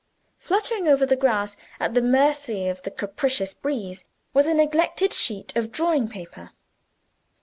[0.39, 5.55] Fluttering over the grass, at the mercy of the capricious breeze, was a neglected sheet
[5.55, 6.49] of drawing paper.